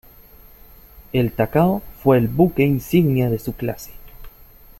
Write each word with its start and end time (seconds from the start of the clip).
El 1.13 1.31
"Takao" 1.31 1.83
fue 2.01 2.17
el 2.17 2.27
buque 2.27 2.63
insignia 2.63 3.29
de 3.29 3.37
su 3.37 3.53
clase. 3.53 3.91